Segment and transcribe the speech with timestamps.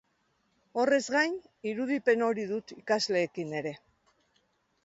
[0.83, 1.35] Horrez gain,
[1.73, 3.75] irudipen hori dut ikasleekin ere.